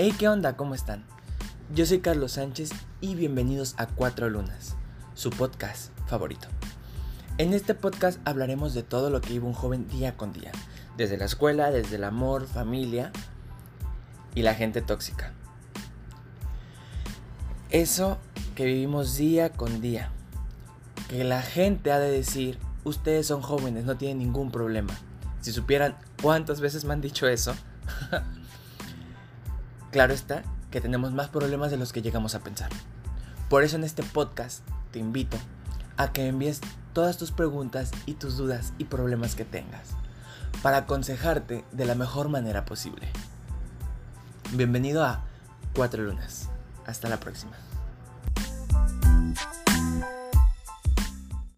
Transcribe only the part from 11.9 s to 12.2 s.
el